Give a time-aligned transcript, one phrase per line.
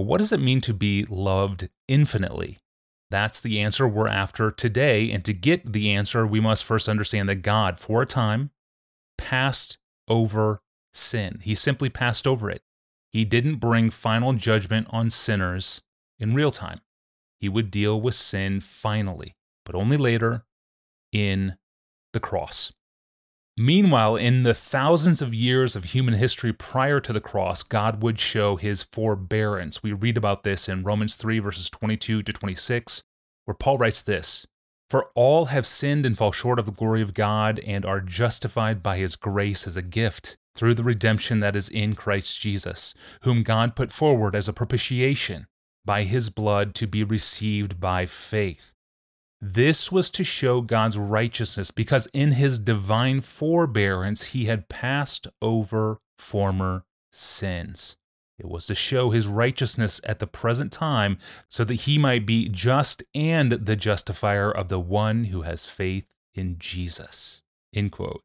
[0.00, 2.56] Well, what does it mean to be loved infinitely?
[3.10, 5.10] That's the answer we're after today.
[5.10, 8.50] And to get the answer, we must first understand that God, for a time,
[9.18, 9.76] passed
[10.08, 10.62] over
[10.94, 11.40] sin.
[11.42, 12.62] He simply passed over it.
[13.12, 15.82] He didn't bring final judgment on sinners
[16.18, 16.80] in real time.
[17.38, 19.36] He would deal with sin finally,
[19.66, 20.46] but only later
[21.12, 21.58] in
[22.14, 22.72] the cross.
[23.60, 28.18] Meanwhile, in the thousands of years of human history prior to the cross, God would
[28.18, 29.82] show his forbearance.
[29.82, 33.02] We read about this in Romans 3, verses 22 to 26,
[33.44, 34.46] where Paul writes this
[34.88, 38.82] For all have sinned and fall short of the glory of God and are justified
[38.82, 43.42] by his grace as a gift through the redemption that is in Christ Jesus, whom
[43.42, 45.46] God put forward as a propitiation
[45.84, 48.72] by his blood to be received by faith.
[49.40, 55.98] This was to show God's righteousness because in his divine forbearance he had passed over
[56.18, 57.96] former sins.
[58.38, 62.48] It was to show his righteousness at the present time so that he might be
[62.48, 67.42] just and the justifier of the one who has faith in Jesus.
[67.72, 68.22] End quote.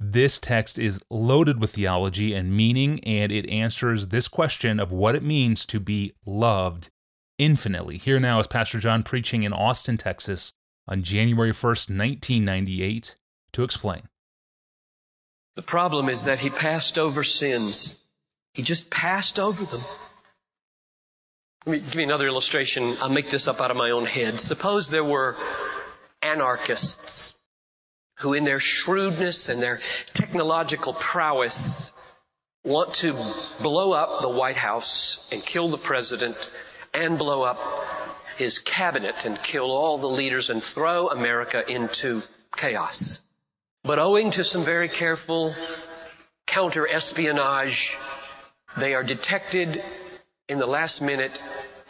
[0.00, 5.14] This text is loaded with theology and meaning, and it answers this question of what
[5.14, 6.90] it means to be loved
[7.38, 7.98] infinitely.
[7.98, 10.52] Here now is Pastor John preaching in Austin, Texas
[10.86, 13.16] on January 1st, 1998,
[13.52, 14.02] to explain.
[15.56, 17.98] The problem is that he passed over sins.
[18.54, 19.80] He just passed over them.
[21.66, 22.96] Let me give you another illustration.
[23.00, 24.40] I'll make this up out of my own head.
[24.40, 25.36] Suppose there were
[26.22, 27.36] anarchists
[28.18, 29.80] who in their shrewdness and their
[30.14, 31.92] technological prowess
[32.64, 33.16] want to
[33.60, 36.36] blow up the White House and kill the president
[36.94, 37.58] and blow up
[38.36, 42.22] his cabinet and kill all the leaders and throw America into
[42.56, 43.20] chaos.
[43.82, 45.54] But owing to some very careful
[46.46, 47.96] counter espionage,
[48.76, 49.82] they are detected
[50.48, 51.32] in the last minute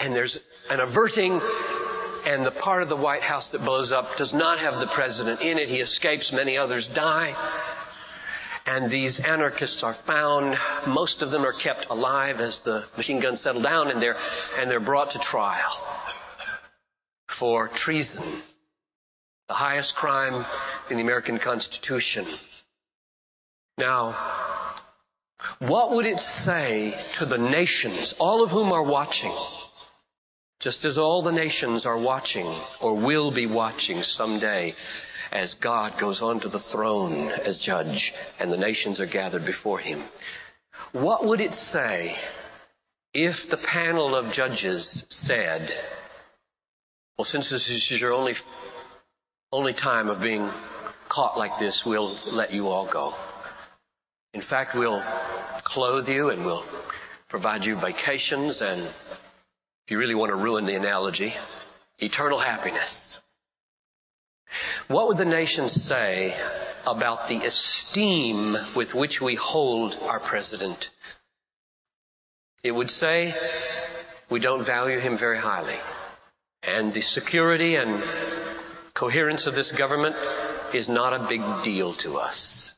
[0.00, 0.38] and there's
[0.70, 1.40] an averting
[2.26, 5.40] and the part of the White House that blows up does not have the president
[5.42, 5.68] in it.
[5.68, 7.34] He escapes, many others die.
[8.68, 10.58] And these anarchists are found.
[10.86, 14.18] Most of them are kept alive as the machine guns settle down and they're,
[14.58, 15.72] and they're brought to trial
[17.26, 18.22] for treason.
[19.48, 20.44] The highest crime
[20.90, 22.26] in the American Constitution.
[23.78, 24.12] Now,
[25.60, 29.32] what would it say to the nations, all of whom are watching,
[30.60, 32.46] just as all the nations are watching
[32.82, 34.74] or will be watching someday
[35.32, 40.02] as God goes onto the throne as judge and the nations are gathered before him.
[40.92, 42.16] What would it say
[43.12, 45.72] if the panel of judges said,
[47.16, 48.34] well, since this is your only,
[49.52, 50.48] only time of being
[51.08, 53.14] caught like this, we'll let you all go.
[54.34, 55.02] In fact, we'll
[55.64, 56.64] clothe you and we'll
[57.28, 61.34] provide you vacations and if you really want to ruin the analogy,
[61.98, 63.20] eternal happiness.
[64.88, 66.34] What would the nation say
[66.86, 70.90] about the esteem with which we hold our president?
[72.62, 73.34] It would say
[74.30, 75.76] we don't value him very highly.
[76.62, 78.02] And the security and
[78.94, 80.16] coherence of this government
[80.74, 82.74] is not a big deal to us.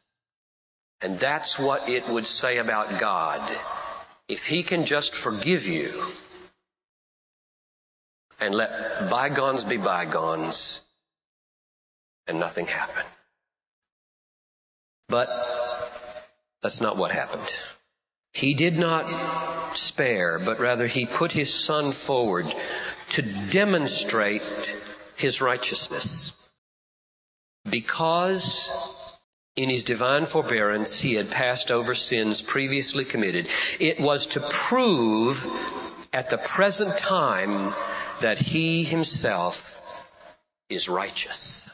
[1.01, 3.41] And that's what it would say about God.
[4.29, 5.91] If He can just forgive you
[8.39, 10.83] and let bygones be bygones
[12.31, 13.09] and nothing happened.
[15.09, 15.29] But
[16.63, 17.53] that's not what happened.
[18.33, 22.47] He did not spare, but rather he put his son forward
[23.11, 24.45] to demonstrate
[25.17, 26.53] his righteousness.
[27.69, 29.19] Because
[29.57, 33.49] in his divine forbearance he had passed over sins previously committed,
[33.81, 35.45] it was to prove
[36.13, 37.75] at the present time
[38.21, 39.83] that he himself
[40.69, 41.69] is righteous.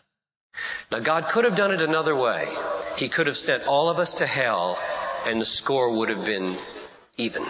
[0.91, 2.49] Now God could have done it another way.
[2.97, 4.79] He could have sent all of us to hell
[5.27, 6.57] and the score would have been
[7.17, 7.45] even.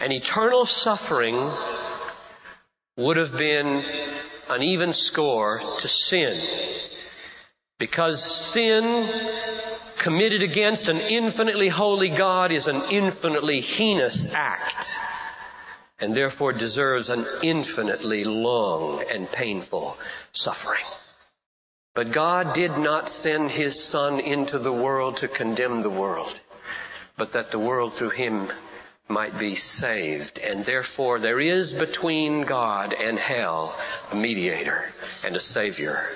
[0.00, 1.50] An eternal suffering
[2.96, 3.82] would have been
[4.48, 6.36] an even score to sin.
[7.78, 9.08] Because sin
[9.98, 14.94] committed against an infinitely holy God is an infinitely heinous act
[15.98, 19.96] and therefore deserves an infinitely long and painful
[20.32, 20.84] suffering.
[21.94, 26.40] But God did not send His Son into the world to condemn the world,
[27.16, 28.52] but that the world through Him
[29.06, 30.40] might be saved.
[30.40, 33.78] And therefore there is between God and hell
[34.10, 34.92] a mediator
[35.22, 36.08] and a savior.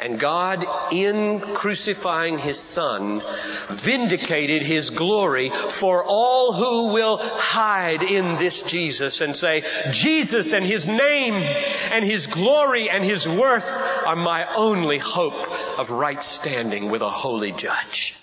[0.00, 3.20] And God, in crucifying His Son,
[3.68, 10.64] vindicated His glory for all who will hide in this Jesus and say, Jesus and
[10.64, 13.68] His name and His glory and His worth
[14.06, 15.34] are my only hope
[15.80, 18.16] of right standing with a holy judge.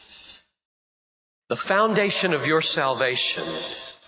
[1.49, 3.43] The foundation of your salvation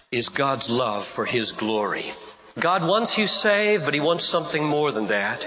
[0.09, 2.13] is God's love for His glory.
[2.57, 5.45] God wants you saved, but He wants something more than that.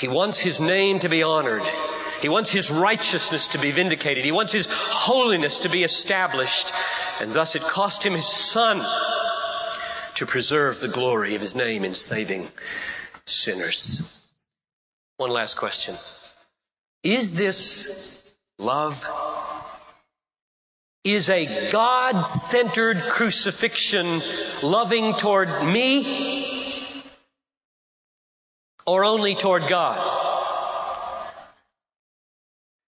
[0.00, 1.62] He wants His name to be honored.
[2.22, 4.24] He wants His righteousness to be vindicated.
[4.24, 6.72] He wants His holiness to be established.
[7.20, 8.82] And thus it cost Him His Son
[10.14, 12.46] to preserve the glory of His name in saving
[13.26, 14.02] sinners.
[15.18, 15.96] One last question.
[17.02, 19.06] Is this love?
[21.04, 24.22] Is a God-centered crucifixion
[24.62, 26.39] loving toward me
[28.90, 30.00] or only toward God?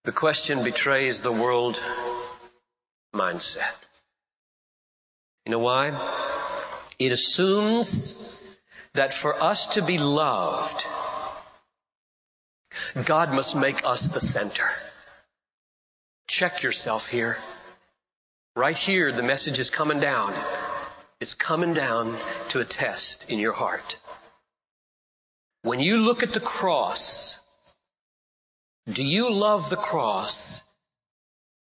[0.02, 1.78] The question betrays the world
[3.14, 3.76] mindset.
[5.46, 5.96] You know why?
[6.98, 8.58] It assumes
[8.94, 10.84] that for us to be loved,
[13.04, 14.68] God must make us the center.
[16.26, 17.38] Check yourself here.
[18.56, 20.34] Right here, the message is coming down.
[21.20, 22.16] It's coming down
[22.48, 24.00] to a test in your heart.
[25.62, 27.38] When you look at the cross,
[28.90, 30.62] do you love the cross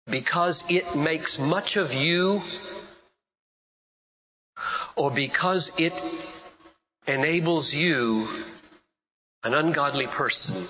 [0.07, 2.43] because it makes much of you
[4.97, 5.93] or because it
[7.07, 8.29] enables you,
[9.45, 10.67] an ungodly person,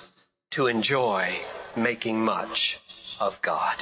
[0.51, 1.33] to enjoy
[1.77, 2.79] making much
[3.21, 3.77] of God?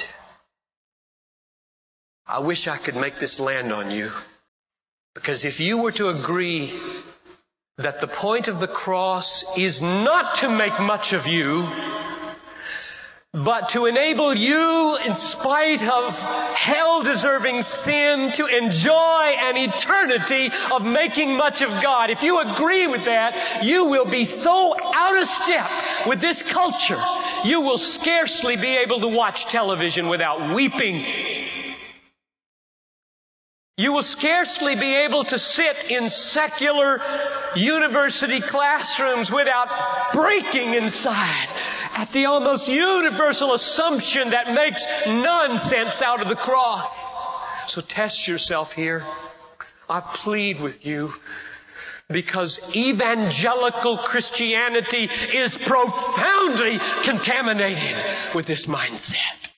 [2.26, 4.12] I wish I could make this land on you.
[5.14, 6.72] Because if you were to agree
[7.82, 11.68] that the point of the cross is not to make much of you,
[13.32, 20.84] but to enable you, in spite of hell deserving sin, to enjoy an eternity of
[20.84, 22.10] making much of God.
[22.10, 25.70] If you agree with that, you will be so out of step
[26.06, 27.02] with this culture,
[27.44, 31.06] you will scarcely be able to watch television without weeping
[33.78, 37.00] you will scarcely be able to sit in secular
[37.56, 41.48] university classrooms without breaking inside
[41.94, 47.12] at the almost universal assumption that makes nonsense out of the cross.
[47.68, 49.04] So test yourself here.
[49.88, 51.14] I plead with you
[52.08, 57.96] because evangelical Christianity is profoundly contaminated
[58.34, 59.51] with this mindset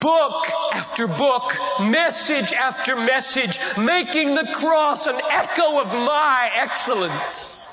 [0.00, 7.68] book after book, message after message, making the cross an echo of my excellence,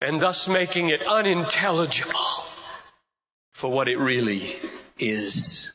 [0.00, 2.44] and thus making it unintelligible
[3.52, 4.54] for what it really
[4.98, 5.72] is.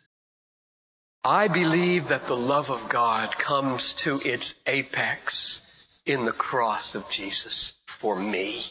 [1.24, 5.62] I believe that the love of God comes to its apex
[6.06, 8.64] in the cross of Jesus for me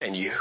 [0.00, 0.32] and you.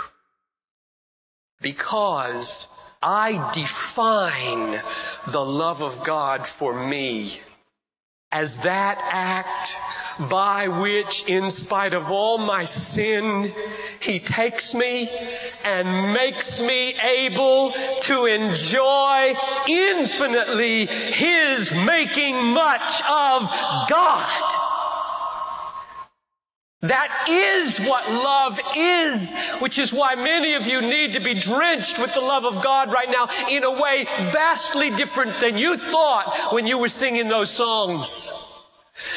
[1.61, 2.67] Because
[3.07, 4.81] I define
[5.27, 7.39] the love of God for me
[8.31, 9.75] as that act
[10.31, 13.51] by which, in spite of all my sin,
[13.99, 15.07] He takes me
[15.63, 19.35] and makes me able to enjoy
[19.67, 23.41] infinitely His making much of
[23.87, 24.64] God.
[26.87, 31.99] That is what love is, which is why many of you need to be drenched
[31.99, 36.53] with the love of God right now in a way vastly different than you thought
[36.53, 38.31] when you were singing those songs.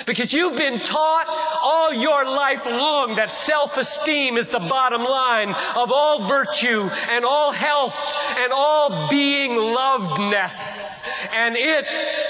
[0.07, 1.27] Because you've been taught
[1.63, 7.53] all your life long that self-esteem is the bottom line of all virtue and all
[7.53, 7.97] health
[8.37, 11.05] and all being lovedness.
[11.33, 11.87] And it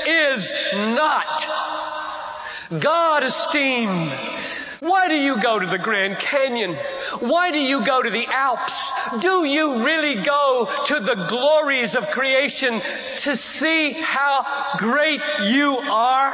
[0.06, 1.46] is not.
[2.80, 4.12] God esteem
[4.80, 6.74] why do you go to the Grand Canyon?
[7.20, 8.92] Why do you go to the Alps?
[9.20, 12.80] Do you really go to the glories of creation
[13.18, 16.32] to see how great you are?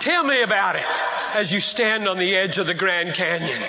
[0.00, 0.86] Tell me about it
[1.34, 3.62] as you stand on the edge of the Grand Canyon.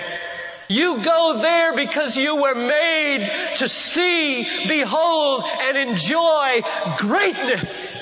[0.68, 6.62] You go there because you were made to see, behold, and enjoy
[6.98, 8.00] greatness.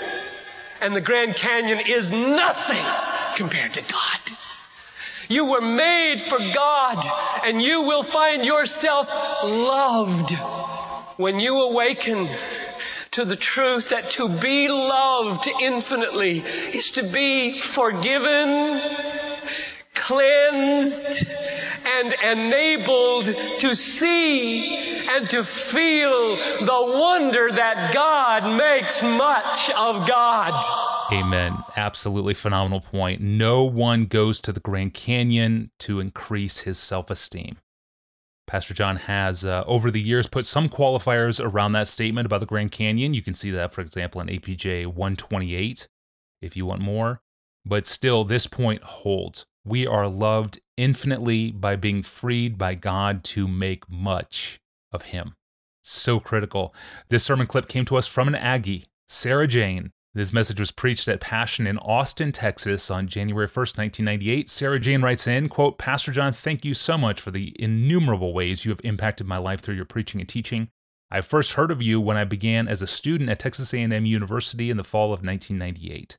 [0.83, 2.85] And the Grand Canyon is nothing
[3.37, 4.38] compared to God.
[5.29, 7.05] You were made for God
[7.45, 9.09] and you will find yourself
[9.45, 10.31] loved.
[11.19, 12.29] When you awaken
[13.13, 18.81] to the truth that to be loved infinitely is to be forgiven,
[19.95, 21.27] cleansed,
[21.99, 23.27] and enabled
[23.59, 24.77] to see
[25.09, 31.13] and to feel the wonder that God makes much of God.
[31.13, 31.57] Amen.
[31.77, 33.21] Absolutely phenomenal point.
[33.21, 37.59] No one goes to the Grand Canyon to increase his self esteem.
[38.47, 42.47] Pastor John has, uh, over the years, put some qualifiers around that statement about the
[42.47, 43.13] Grand Canyon.
[43.13, 45.89] You can see that, for example, in APJ 128
[46.41, 47.21] if you want more.
[47.67, 49.45] But still, this point holds.
[49.69, 54.61] We are loved infinitely by being freed by God to make much
[54.93, 55.35] of Him.
[55.83, 56.75] So critical.
[57.09, 61.07] This sermon clip came to us from an Aggie, Sarah Jane, this message was preached
[61.07, 64.49] at Passion in Austin, Texas on January 1st, 1998.
[64.49, 68.65] Sarah Jane writes in, quote, Pastor John, thank you so much for the innumerable ways
[68.65, 70.71] you have impacted my life through your preaching and teaching.
[71.09, 74.71] I first heard of you when I began as a student at Texas A&M University
[74.71, 76.19] in the fall of 1998.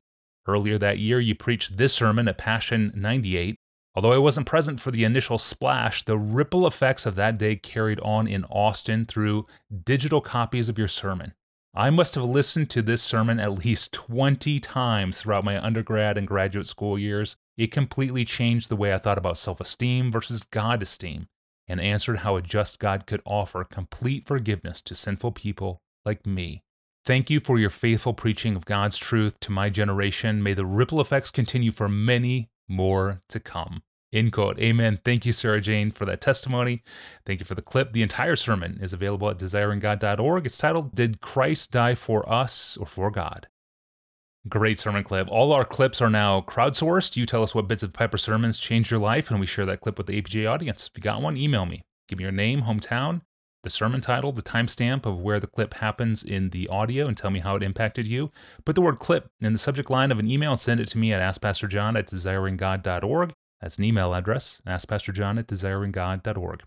[0.50, 3.56] Earlier that year, you preached this sermon at Passion 98.
[3.94, 8.00] Although I wasn't present for the initial splash, the ripple effects of that day carried
[8.00, 9.46] on in Austin through
[9.84, 11.34] digital copies of your sermon.
[11.76, 16.28] I must have listened to this sermon at least 20 times throughout my undergrad and
[16.28, 17.38] graduate school years.
[17.58, 21.28] It completely changed the way I thought about self esteem versus God esteem
[21.68, 26.64] and answered how a just God could offer complete forgiveness to sinful people like me.
[27.10, 30.44] Thank you for your faithful preaching of God's truth to my generation.
[30.44, 33.82] May the ripple effects continue for many more to come.
[34.14, 34.60] End quote.
[34.60, 35.00] Amen.
[35.04, 36.84] Thank you, Sarah Jane, for that testimony.
[37.26, 37.94] Thank you for the clip.
[37.94, 40.46] The entire sermon is available at desiringgod.org.
[40.46, 43.48] It's titled, Did Christ Die for Us or for God?
[44.48, 45.28] Great sermon clip.
[45.32, 47.18] All our clips are now crowdsourced.
[47.18, 49.82] You tell us what bits of Piper sermons changed your life, and we share that
[49.82, 50.86] clip with the APJ audience.
[50.86, 51.82] If you got one, email me.
[52.08, 53.22] Give me your name, hometown,
[53.64, 57.32] the sermon title, the timestamp of where the clip happens in the audio, and tell
[57.32, 58.32] me how it impacted you.
[58.66, 60.98] Put the word clip in the subject line of an email and send it to
[60.98, 63.34] me at askpastorjohn at desiringgod.org.
[63.62, 66.64] That's an email address, askpastorjohn at desiringgod.org.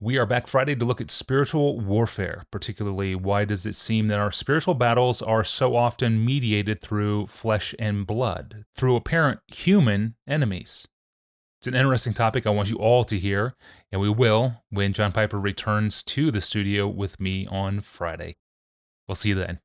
[0.00, 4.18] We are back Friday to look at spiritual warfare, particularly why does it seem that
[4.18, 10.88] our spiritual battles are so often mediated through flesh and blood, through apparent human enemies?
[11.62, 13.54] It's an interesting topic I want you all to hear,
[13.92, 18.34] and we will when John Piper returns to the studio with me on Friday.
[19.06, 19.60] We'll see you then.